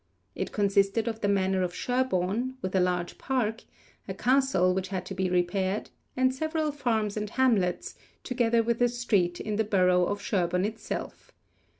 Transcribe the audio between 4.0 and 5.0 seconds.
a castle which